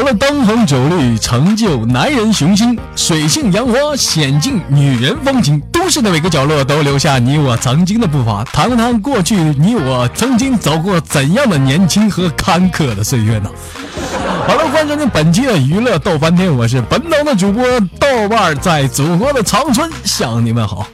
[0.00, 5.60] 完了，灯红酒绿成就男人雄心，水性杨花显尽女人风情。
[5.70, 13.50] 都市的每个角落都留下你我曾经的步伐，谈谈过去你我曾经走过怎样的年轻和坎坷的岁月呢？
[14.48, 17.62] 好了，欢迎收听本期的娱乐逗翻天，我是本档的主播
[17.98, 20.86] 豆瓣，在祖国的长春向你们好。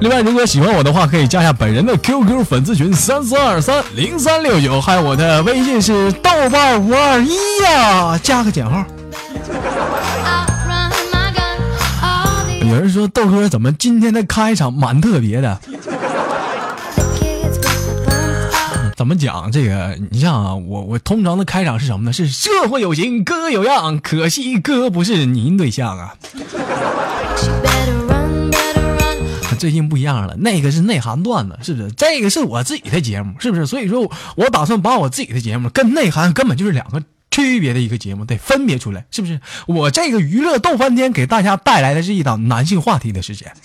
[0.00, 8.82] 另外，如果喜欢我的话，可以加一下本人的 QQ 粉丝群三四二三零三六九，还有我的微信是豆瓣五二一呀，加个减号。
[12.62, 15.58] 有人说豆哥怎么今天的开场蛮特别的？
[18.96, 19.98] 怎么讲这个？
[20.10, 22.12] 你像啊，我我通常的开场是什么呢？
[22.12, 26.14] 是社会有型哥有样，可惜哥不是您对象啊。
[29.60, 31.92] 最近不一样了，那个是内涵段子，是不是？
[31.92, 33.66] 这个是我自己的节目，是不是？
[33.66, 39.38] 所以说我打算把我自己的节目跟内涵根本就是两个区别的一个节目，得分别出来，是不是？
[39.66, 43.52] 我这个娱乐逗翻天给大家带来的是一档男性话题的时间。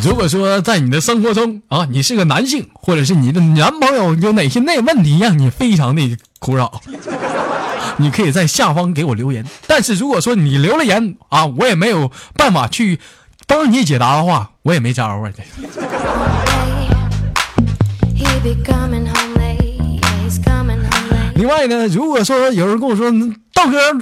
[0.00, 6.80] 如果说在你的生活中啊，你是个男性，或者是你的男朋友有哪些内问题让你非常的苦恼？
[7.98, 12.98] 你可以在下方给我留言，但是如果说你留了言啊，我也没有办法去
[13.46, 15.30] 帮你解答的话，我也没招啊。
[21.34, 23.10] 另外呢，如果说有人跟我说
[23.52, 23.92] 道哥，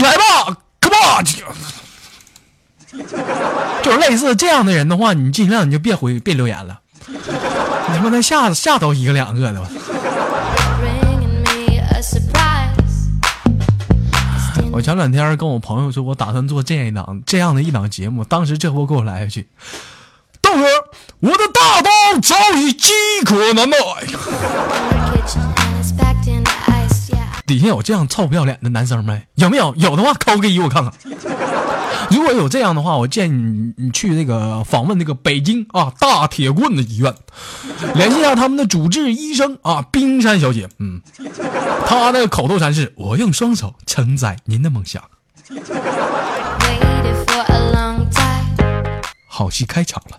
[0.00, 1.24] 来吧，come on，
[3.82, 9.68] 就是类似这样的人的话，你尽量你就别回别留言了，你他妈的吓吓到一个两个的吧。
[14.78, 18.22] 我前两天跟我朋友说，我打算做这样一档这样的一档节目。
[18.22, 19.48] 当时这波给我来一句
[20.40, 20.62] ：“豆哥，
[21.18, 21.90] 我的大刀
[22.22, 22.92] 早已饥
[23.24, 23.76] 渴难耐。”
[27.44, 29.26] 底下有这样臭不要脸的男生没？
[29.34, 29.74] 有没有？
[29.74, 30.92] 有的话扣个一我看看。
[32.10, 37.14] 如果有这样的话，我建议你你去那个访问那个北京啊大铁棍子医院，
[37.94, 40.68] 联系一下他们的主治医生啊冰山小姐。
[40.78, 41.00] 嗯，
[41.86, 45.02] 她的口头禅是：“我用双手承载您的梦想。”
[49.26, 50.18] 好戏开场了。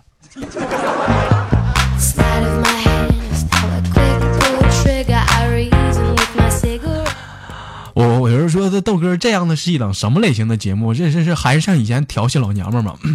[8.80, 10.94] 豆哥这样的是一档什么类型的节目？
[10.94, 12.96] 这这是还是像以前调戏老娘们吗？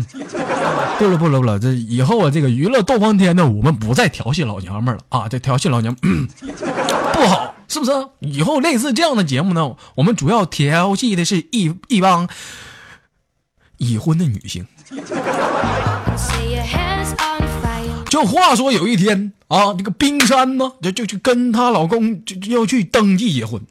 [0.97, 5.27] 不了不了不了，这以后啊这个娱乐斗翻天的，我们不再调戏老娘们了啊！
[5.27, 5.93] 这调戏老娘
[7.13, 7.91] 不好，是不是？
[8.21, 12.29] 以后类似这样的节目呢，我们主要调戏的是一一帮
[13.77, 14.65] 已婚的女性。
[18.09, 23.61] 就话说有一天啊，这个冰山呢，就就去跟她老公就就要去登记结婚。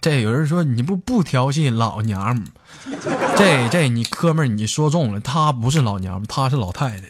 [0.00, 2.44] 这有人说你不不调戏老娘们
[3.36, 7.02] 这这你哥们儿你说中了，她不是老娘们，她是老太太。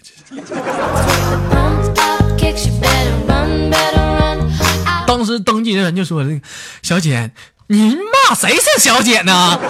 [5.07, 6.41] 当时登记的人就说：“这个
[6.83, 7.33] 小姐，
[7.67, 9.61] 您骂谁是小姐呢？”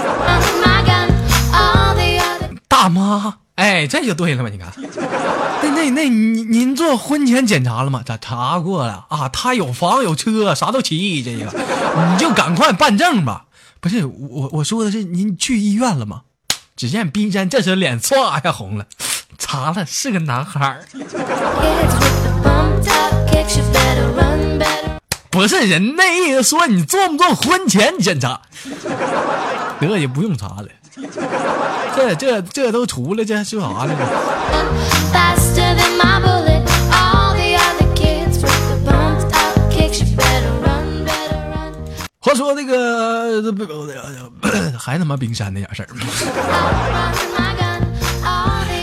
[2.69, 4.49] 大妈，哎，这就对了嘛？
[4.49, 4.73] 你看，
[5.63, 8.03] 那 那那，您您做婚前检查了吗？
[8.05, 11.23] 咋查过了啊，他有房有车，啥都齐。
[11.23, 11.51] 这个，
[12.13, 13.47] 你就赶快办证吧。
[13.81, 16.23] 不是我我说的是您去医院了吗？
[16.77, 18.85] 只见冰山这时脸唰一下红了，
[19.39, 20.85] 查了是个男孩儿。
[25.31, 28.41] 不是人那意思说你做不做婚前检查？
[29.81, 30.69] 得也不用查了，
[31.97, 33.95] 这这这都涂了，这说啥呢？
[42.21, 43.41] 话说那个，
[44.79, 45.89] 还他妈冰山那点事儿。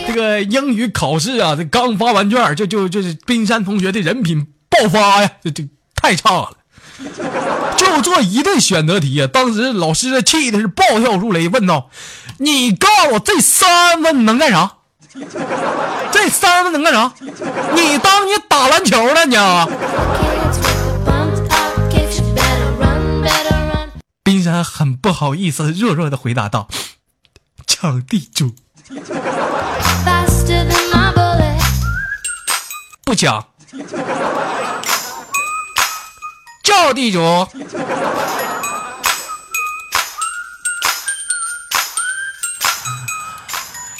[0.07, 6.51] 这个英语考试啊，这刚发完卷，就就就是冰山同学的人品爆发呀，这这太差了。
[7.95, 11.89] 就做一对选择题啊，当时老师气的是暴跳如雷，问道
[12.39, 14.77] ：“你告诉我这三分能干啥？
[16.11, 17.13] 这三分能干啥？
[17.75, 19.67] 你当你打篮球了你啊？”
[24.23, 26.67] 冰山很不好意思，弱弱的回答道
[27.67, 28.55] ：“抢地主.
[33.05, 33.45] 不抢，
[36.63, 37.19] 叫地主。”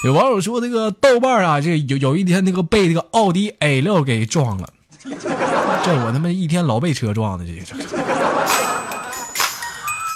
[0.05, 4.67] 有网友说，这个豆瓣啊，这有有一天那个被这个奥迪 A 六给撞了，
[5.01, 7.73] 这我他妈一天老被车撞的，这这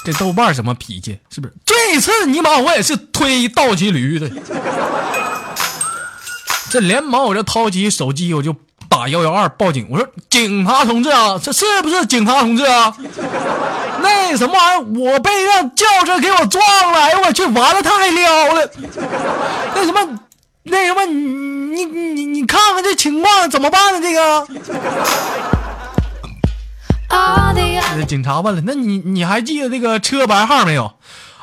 [0.04, 1.18] 这豆瓣什么脾气？
[1.30, 1.54] 是不是？
[1.64, 4.30] 这次尼玛我也是推倒骑驴的，
[6.70, 8.54] 这连忙我就掏起手机，我就
[8.98, 12.92] 打幺幺二报警，我说警察同志啊，这是不是警察同志啊？
[14.02, 18.72] 那什么玩意儿，我被辆轿车给我撞了，哎呦我去，完了太撩了。
[19.76, 20.20] 那什么，
[20.64, 24.02] 那什么，你你你你看看这情况怎么办呢？
[24.02, 24.48] 这个
[27.10, 30.92] 那警察问了，那你你还记得这个车牌号没有？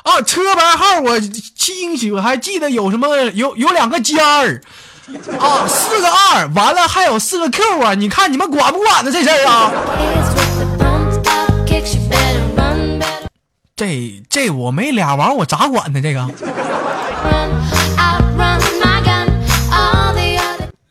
[0.03, 4.61] 啊，车牌号我清晰，我还记得有什么有有两个尖儿，
[5.39, 9.71] 啊四个二完了还有四个 q 啊你看你们管不管呢这事儿啊？
[13.75, 16.25] 这这我没俩王我咋管呢这个？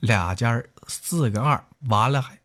[0.01, 2.37] 俩尖儿四个二完了还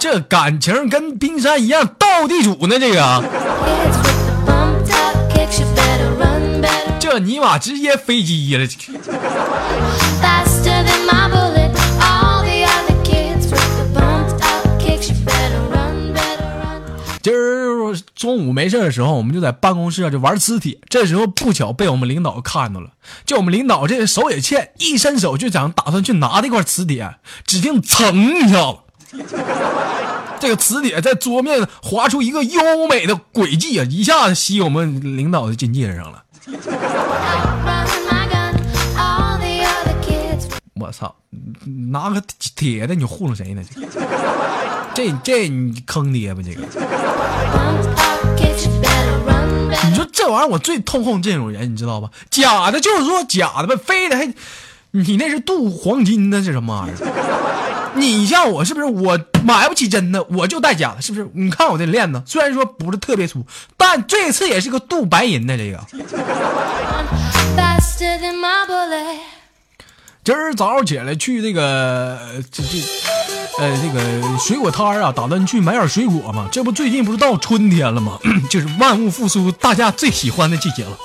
[0.00, 3.22] 这感情跟冰山一样斗地主呢这个。
[7.12, 8.66] 这尼玛直接飞机了。
[17.20, 20.78] 今儿中午没事的时候，我们就在办公室啊就玩磁铁。
[20.88, 22.92] 这时候不巧被我们领导看到了，
[23.26, 27.16] 就我们领导这手也欠，一伸手就想打算去拿这块磁铁，
[27.46, 28.78] 只听噌一下子，
[30.40, 36.21] 这个磁铁在桌面划出一个优美的轨迹啊，一下子吸我们领导的金戒上了。
[40.74, 41.14] 我操，
[41.90, 42.20] 拿个
[42.56, 43.62] 铁的你糊弄谁呢？
[44.94, 46.62] 这这你坑爹吧这个！
[49.88, 52.10] 你说这玩意儿我最痛恨这种人，你知道吧？
[52.30, 54.34] 假的，就是说假的呗，非得还
[54.90, 56.96] 你那是镀黄金的，这什么玩意儿？
[57.94, 58.86] 你像我是不是？
[58.86, 61.28] 我买不起真的，我就戴假的，是不是？
[61.34, 63.44] 你看我这链子，虽然说不是特别粗，
[63.76, 65.56] 但这次也是个镀白银的。
[65.56, 65.78] 这个.
[70.24, 72.78] 今儿早上起来去这个呃这这
[73.58, 76.48] 呃这个水果摊儿啊，打算去买点水果嘛。
[76.52, 78.18] 这不最近不是到春天了吗？
[78.48, 80.96] 就是万物复苏，大家最喜欢的季节了。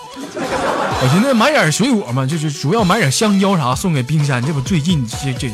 [0.99, 4.43] 我寻思买点水果嘛，就是主要买点香蕉啥送给冰山。
[4.45, 5.51] 这不最近这这，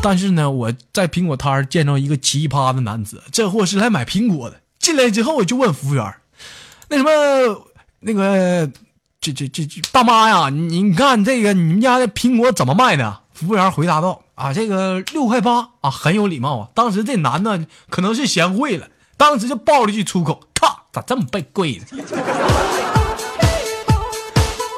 [0.00, 4.60] 但是呢，我在苹果摊儿见到一个奇葩的男子，这货是来买苹果的。
[4.78, 6.14] 进来之后，我就问服务员
[6.88, 7.10] ：“那什么，
[8.00, 8.70] 那个，
[9.20, 21.84] 这这这这大妈呀，你看这个你们家的苹果怎么卖的？”服务员回答道：“啊，这个六块八啊，很有礼貌啊。”当时这男的可能是嫌贵了，当时就爆了一句粗口：“靠，咋这么被贵呢？”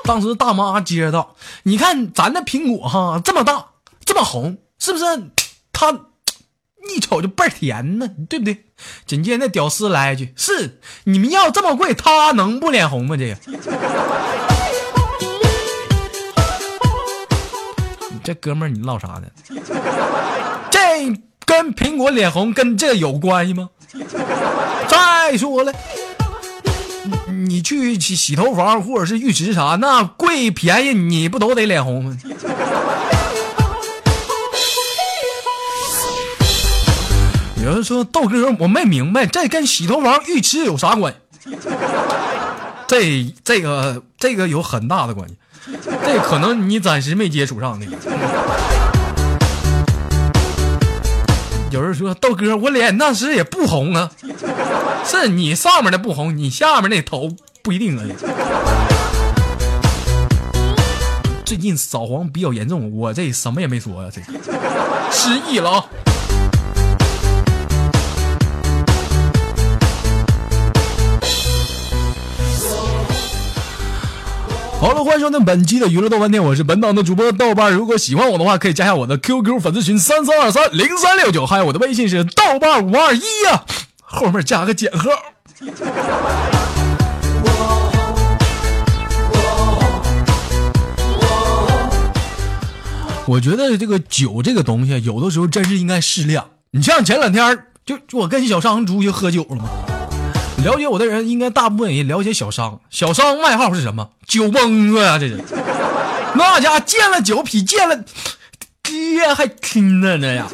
[0.05, 3.67] 当时大妈接着道：“你看咱的苹果哈，这么大，
[4.05, 5.04] 这么红，是不是？
[5.72, 5.92] 他
[6.94, 8.64] 一瞅就倍儿甜呢，对不对？”
[9.06, 13.16] 紧接着那屌丝来一句：“是你们要这么贵，他能不脸红吗？
[13.16, 13.37] 这个，
[18.10, 19.28] 你 这哥们儿你唠啥呢？
[20.72, 20.78] 这
[21.44, 23.68] 跟苹果脸红跟这有关系吗？
[24.88, 25.72] 再说了。”
[27.28, 32.16] 你去洗洗头房或者是浴池啥，那贵便宜你不都得脸红吗？
[37.62, 41.14] 有人说豆哥，我没明白这跟洗头房、浴池有啥关
[41.45, 41.50] 系？
[42.87, 45.37] 这这个这个有很大的关系，
[46.05, 47.93] 这可能你暂时没接触上那个。
[51.71, 54.11] 有人说豆哥，我脸那时也不红啊，
[55.05, 57.31] 是你上面的不红，你下面那头
[57.62, 58.05] 不一定啊。
[61.45, 64.23] 最近扫黄比较严重，我这什么也没说呀、这
[65.12, 65.85] 失忆了啊。
[74.80, 77.70] 好了，欢迎收听本期的娱乐豆瓣天，我是本档的主播豆瓣。
[77.70, 83.62] 如果喜欢我的话，可以加下我的 QQ 粉丝群三三二三零三六九，还有我的微信是豆瓣五二一呀，
[84.00, 85.10] 后面加个减号。
[93.26, 96.46] 我觉得这个酒这个东西，有的时候真是应该适量。
[96.70, 99.68] 你像前两天就就我跟小商出去喝酒了嘛，
[100.62, 102.81] 了解我的人应该大部分也了解小商。
[102.90, 104.11] 小商外号是什么？
[104.26, 105.43] 酒蒙子呀、这是。
[106.35, 107.99] 那家见了酒比见了
[108.83, 110.47] 爹还亲呢，那呀。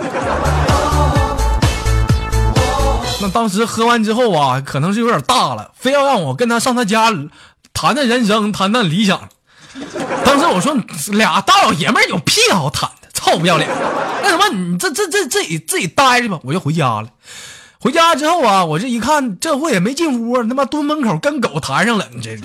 [3.21, 7.11] 那当时喝完之后啊，可能是有点大了，非要让我跟他上他家
[7.73, 9.29] 谈谈人生，谈谈理想。
[10.25, 10.77] 当时我说
[11.17, 13.69] 俩大老爷们有屁好谈的，臭不要脸！
[14.23, 17.09] 那什么，你这这这自己自己待着吧，我就回家了。
[17.79, 22.37] 回家之后啊，我这一看，这货也没进屋，他妈蹲门口跟狗谈上了，这。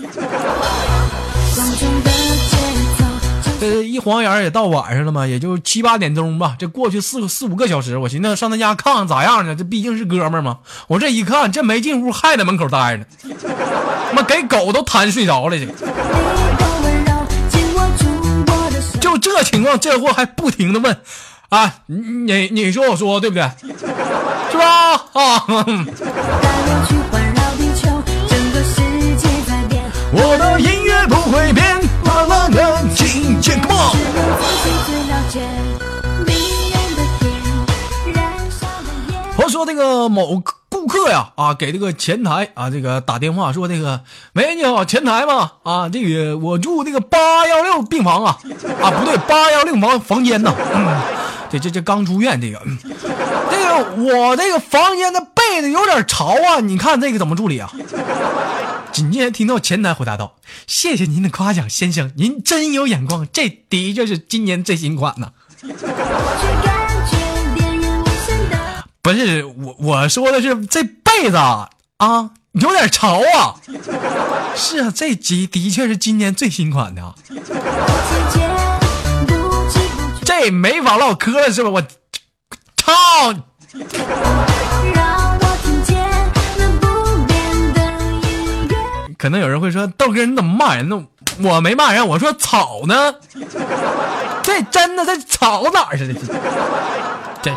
[3.84, 6.56] 一晃眼也到晚上了嘛，也就七八点钟吧。
[6.58, 9.56] 这过去四个四五个小时，我寻思上他家看看咋样呢？
[9.56, 10.58] 这毕竟是哥们嘛。
[10.88, 13.06] 我这一看，这没进屋，还在门口待着呢，
[14.14, 15.58] 妈给狗都谈睡着了。
[19.00, 20.98] 就这情况，这货还不停的问，
[21.50, 23.48] 啊，你你你说我说对不对？
[24.62, 24.94] 是吧？
[25.14, 25.44] 啊，
[30.14, 33.60] 我的音乐不会变，慢慢的听见
[39.50, 44.02] 说这个某顾客呀，啊，给这个前台啊，这个打电话说这个，
[44.34, 45.52] 喂，你好，前台吗？
[45.64, 48.38] 啊，这个我住这个八幺六病房啊，
[48.82, 50.56] 啊，不对，八幺六房房间呢。
[50.74, 51.02] 嗯，
[51.50, 52.78] 这这这刚出院，这个，嗯
[53.52, 57.70] 这个我这个房间的被子有点潮啊，你看这个怎么处理啊？
[58.92, 60.36] 紧接着听到前台回答道
[60.68, 65.32] ：“谢谢您的夸奖，先生，您真有眼光，这的确是今年最新款呢。”
[69.02, 71.70] 不是我我说的是这被子啊
[72.52, 73.56] 有点潮啊，
[74.56, 77.16] 是啊，这的的确是今年最新款的啊，
[80.26, 81.70] 这没法唠嗑了是吧？
[81.70, 81.82] 我
[82.92, 83.34] 操！
[89.18, 91.04] 可能有人会说豆哥你怎么骂人呢？
[91.42, 93.14] 我没骂人，我说草呢，
[94.44, 96.16] 这真的这草哪儿去了？
[97.42, 97.52] 这。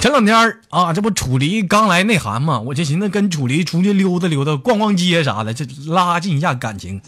[0.00, 7.00] 前两天儿啊，这不楚离刚来内涵嘛，我就寻思跟楚离出去溜达溜达、逛逛街啥的，这拉近一下感情。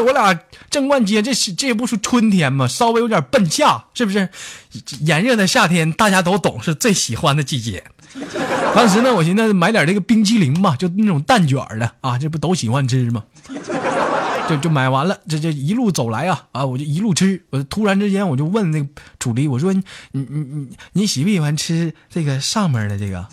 [0.00, 0.38] 我俩
[0.70, 4.28] 正逛街，这是这不是春天嘛，稍微有点奔夏，是不是？
[5.00, 7.84] 炎热的夏天大家都懂，是最喜欢的季节。
[8.74, 13.24] 当时呢，我寻思买点这个冰淇淋吧，就那种蛋卷的啊，这不都喜欢吃吗？
[14.48, 17.44] 就就买完了，这这一路走来啊啊，我就一路吃。
[17.50, 18.86] 我突然之间我就问那个
[19.18, 23.26] 楚离，我说你你你你喜不喜欢吃这个上面的这个？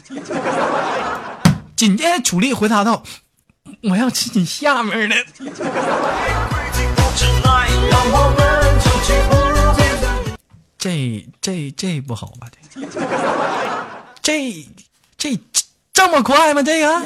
[1.76, 3.04] 紧接着楚离回答道
[3.84, 5.16] ：“我要吃你下面的。
[10.78, 12.50] ”这这这不好吧？
[14.22, 14.68] 这
[15.18, 15.40] 这这
[15.94, 16.62] 这么快吗？
[16.62, 17.02] 这个？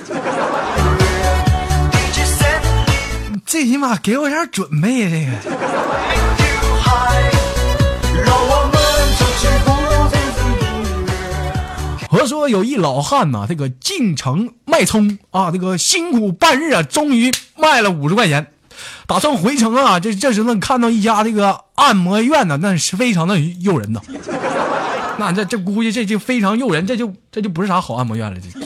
[3.46, 5.32] 最起码给我点准备呀！
[5.44, 5.56] 这个。
[12.20, 18.48] 我说有一老汉呐、这个进城卖葱啊，这个辛苦半日啊，终于卖了五十块钱，
[19.06, 20.00] 打算回城啊。
[20.00, 24.02] 这这时呢，看到一家这个按摩院呢，那是非常的诱人呐。
[25.20, 28.60] 那这这估计这就非常诱人，这就这就不是啥好按摩院了，这。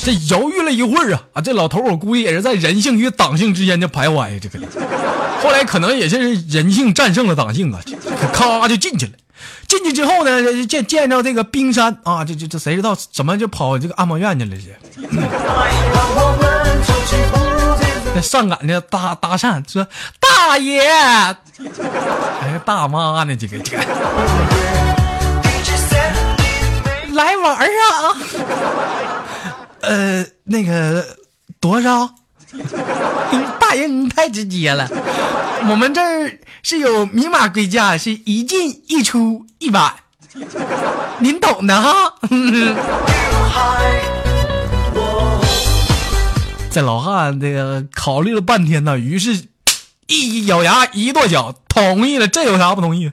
[0.00, 1.42] 这犹豫了一会儿啊啊！
[1.42, 4.58] 这老头我估计也是在人性与党性之间的徘徊，这个。
[5.42, 7.80] 后来可能也是人性战胜了党性啊，
[8.32, 9.12] 咔就进去了。
[9.68, 14.56] 进去之后呢，见见着这个冰山啊，这这这谁知道怎么就跑这个按摩院去了？
[14.56, 14.62] 这
[18.14, 19.86] 这上赶着搭搭讪说
[20.18, 23.36] ：“大爷，哎，大妈呢？
[23.36, 23.84] 这个这个，
[27.12, 28.16] 来玩啊！”
[29.82, 31.16] 呃，那个
[31.60, 32.08] 多少？
[33.60, 34.88] 大爷，你太直接了。
[35.70, 39.94] 我们这儿是有明码规价，是一进一出一晚，
[41.20, 42.14] 您懂的哈。
[46.70, 49.46] 这老汉这个考虑了半天呢，于是
[50.06, 52.28] 一咬牙一跺脚，同意了。
[52.28, 53.10] 这有啥不同意？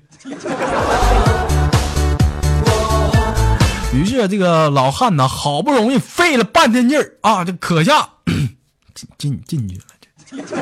[3.93, 8.09] 于是这个老汉呢，好不容易费了半天劲儿啊，这可下
[8.93, 9.83] 进进进去了，
[10.29, 10.55] 这这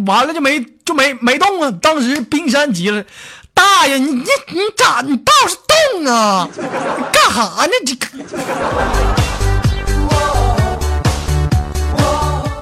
[0.00, 1.70] 完了就没就没没动啊。
[1.80, 3.04] 当时冰山急了，
[3.54, 6.48] 大爷，你你你咋你倒是动啊？
[7.12, 7.72] 干哈呢？
[7.86, 8.06] 这个。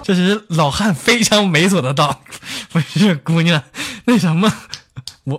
[0.07, 2.21] 这时老汉非常猥琐的道
[2.71, 3.63] ：“不是姑娘，
[4.05, 4.53] 那什么，
[5.25, 5.39] 我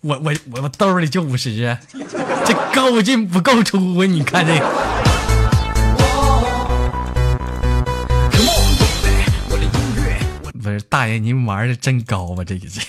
[0.00, 1.76] 我我我我兜里就五十，
[2.46, 4.06] 这够进不够出啊？
[4.06, 4.66] 你看这个。”
[10.78, 12.44] 是大爷，您玩的真高啊！
[12.44, 12.80] 这一这。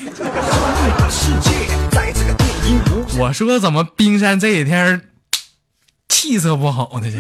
[3.18, 5.02] 我说怎么冰山这几天
[6.10, 7.10] 气色不好呢？
[7.12, 7.18] 这。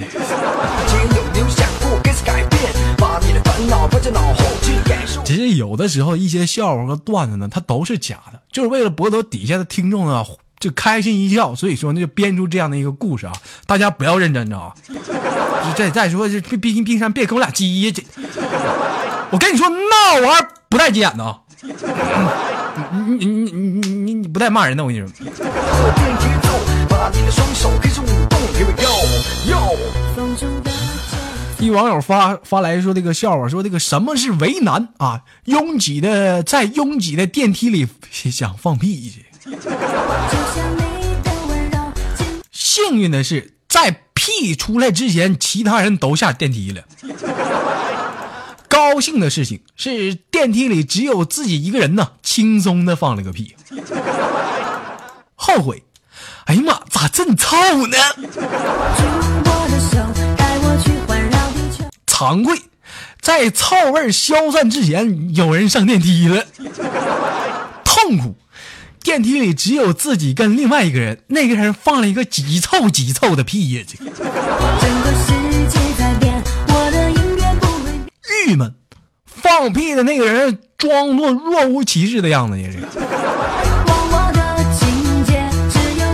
[5.24, 10.26] 其实有的时候一些笑话和段子呢，它都是假的，就是为了博得底下的听众啊
[10.60, 13.34] 就开心一笑，所以说那就编出这样的一个故事啊，
[13.66, 14.74] 大家不要认真着啊。
[15.76, 18.02] 再再说这毕竟冰山别跟我俩急呀，这
[19.30, 21.40] 我跟你说那玩意儿不带急眼的啊。
[23.18, 25.08] 你你你你你你不带骂人的，我跟你说。
[31.60, 35.22] 一网友发发来说这个笑话，说这个什么是为难啊？
[35.46, 39.26] 拥挤的在拥挤的电梯里想放屁去。
[42.52, 46.84] 幸运的是，在屁出来之前，其他人都下电梯了。
[48.78, 53.56] 高兴的事情是，电梯里只有自己一个人呢，轻松的放了个屁。
[55.34, 55.82] 后悔，
[56.46, 57.98] 哎呀妈，咋这么臭呢？
[62.06, 62.62] 惭愧，
[63.20, 66.46] 在臭味消散之前，有人上电梯了。
[67.84, 68.36] 痛苦，
[69.02, 73.84] 电梯里只有自己跟另外一个人，那个人放了一个极臭极臭的屁呀！
[73.88, 73.98] 这
[78.48, 78.74] 郁闷，
[79.26, 82.70] 放屁的那个人装作若无其事的样子呀！
[82.72, 83.00] 这
[85.82, 86.08] 个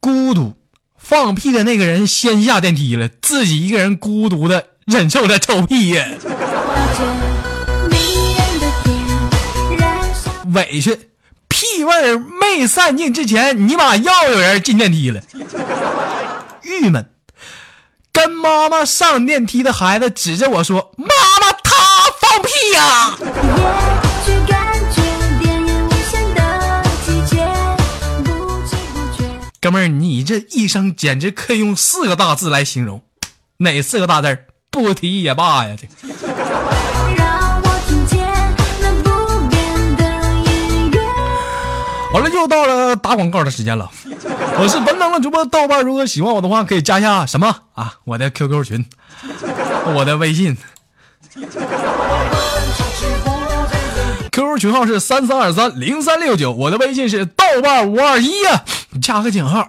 [0.00, 0.54] 孤独，
[0.96, 4.68] 放屁的那个人先下电梯了，自己一个人孤独的。
[4.86, 6.06] 忍受着臭屁呀！
[10.54, 11.10] 委屈，
[11.48, 15.20] 屁味没散尽之前，你妈又有人进电梯了。
[16.62, 17.10] 郁闷，
[18.10, 21.06] 跟妈妈上电梯的孩子指着我说：“妈，
[22.72, 23.16] 呀！”
[29.60, 33.02] 哥们儿，你这一生简直可以用四个大字来形容，
[33.58, 34.36] 哪四个大字？
[34.72, 35.76] 不提也罢呀！
[35.80, 35.86] 这。
[42.12, 43.88] 好了，又到了打广告的时间了。
[44.58, 47.94] 我是本档的主播豆瓣，如果喜欢我的话，可以加一下什么啊？
[48.04, 48.84] 我的 QQ 群，
[49.94, 50.56] 我的微信
[54.32, 58.64] ，QQ 群号是三三二三零三六九，我的微信是豆瓣五二一呀，
[59.00, 59.68] 加个井号。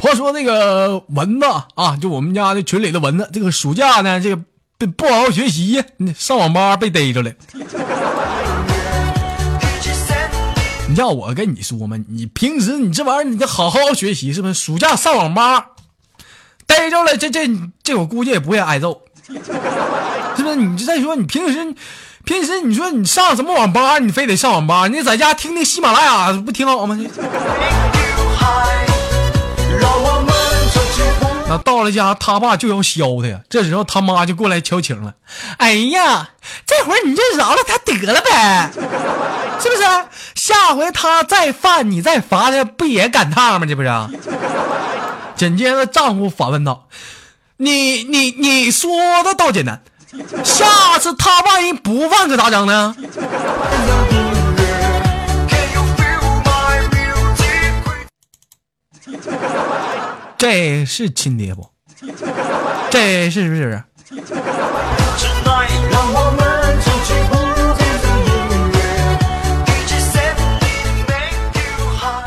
[0.00, 4.36] 话说那个蚊子啊，就我们家的群里的蚊子，这个暑假呢，这个
[4.78, 5.82] 不不好好学习，
[6.16, 7.32] 上网吧被逮着了。
[10.88, 14.54] 你叫我跟你说嘛，你平时你这玩意儿你得好好学习是不是？
[14.54, 15.70] 暑假上网吧
[16.76, 17.48] 逮着了，这这
[17.82, 19.32] 这我估计也不会挨揍，是
[20.42, 20.54] 不是？
[20.56, 21.74] 你就再说你平时
[22.24, 26.98] 平时你说你上什么网吧，你非得上网吧，你在家听听喜马拉雅不挺好吗？
[31.48, 33.38] 那到了家，他爸就要削他呀。
[33.48, 35.14] 这时候他妈就过来求情了。
[35.58, 36.30] 哎呀，
[36.66, 38.70] 这会儿你就饶了他得了呗，
[39.60, 39.82] 是不是？
[40.34, 43.66] 下回他再犯，你再罚他，不也赶趟吗？
[43.66, 43.88] 这不是？
[45.36, 46.88] 紧接着丈夫反问道
[47.58, 48.90] ：“你你你说
[49.22, 49.82] 的倒简单，
[50.42, 52.96] 下次他万一不犯可咋整呢？”
[60.38, 61.68] 这是亲爹不？
[62.90, 63.82] 这是不是？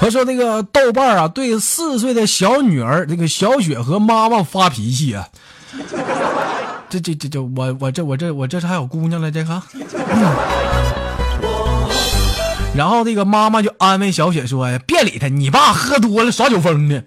[0.10, 5.28] 说那个豆瓣啊，对四岁的小女儿那个小雪和妈妈发脾气啊。
[6.90, 9.62] 这这这这，我我这我这我这是还有姑娘了，这个。
[12.76, 17.04] 然后那个妈妈就安慰小雪说呀：“别理他，你爸喝多了耍酒疯呢。”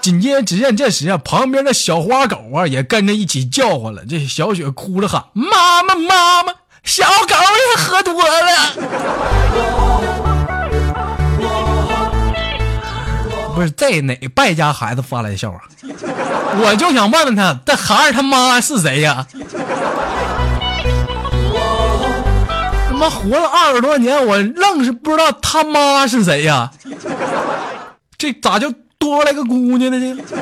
[0.00, 4.04] 紧接着，只见这时啊，旁边的小花狗啊也跟着一起叫唤了。
[4.08, 6.52] 这小雪哭着喊：“妈妈，妈妈，
[6.84, 7.34] 小狗
[7.76, 8.50] 也喝多了。”
[13.54, 15.60] 不是在哪败家孩子发来的笑话？
[16.60, 19.24] 我就想问问他，这孩儿他妈是谁呀？
[22.88, 26.70] 他妈活了二十多年，我愣是不知道他妈是谁呀？
[28.18, 30.22] 这咋就多来个姑娘呢？
[30.28, 30.34] 这。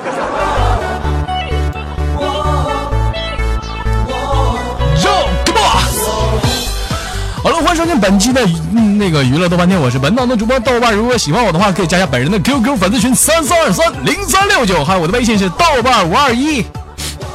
[7.42, 8.40] 好了，欢迎收听本期的
[8.72, 10.94] 嗯那个娱乐豆瓣天，我是本档的主播豆瓣。
[10.94, 16.64] 如果喜欢我的话，可以加一下本人的 QQ 粉丝群三三二三零三六九，还有我的微信是豆瓣五二一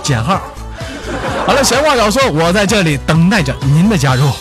[0.02, 0.40] 减号。
[1.46, 4.32] 好了，闲话少说，我在这里等待着您的加入。